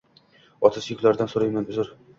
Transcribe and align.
Otasi 0.69 0.91
yuklardan 0.95 1.33
surayman 1.35 1.73
uzr 1.75 1.97